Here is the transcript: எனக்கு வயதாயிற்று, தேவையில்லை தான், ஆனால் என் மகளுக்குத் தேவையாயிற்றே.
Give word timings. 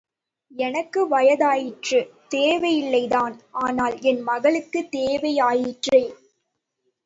எனக்கு 0.51 1.07
வயதாயிற்று, 1.09 1.99
தேவையில்லை 2.27 3.07
தான், 3.07 3.35
ஆனால் 3.59 3.99
என் 4.01 4.21
மகளுக்குத் 4.21 4.91
தேவையாயிற்றே. 4.91 6.03